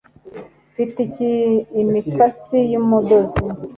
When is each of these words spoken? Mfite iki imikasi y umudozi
Mfite 0.71 0.97
iki 1.07 1.31
imikasi 1.81 2.59
y 2.71 2.75
umudozi 2.81 3.41